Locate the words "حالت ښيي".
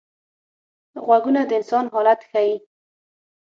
1.93-2.53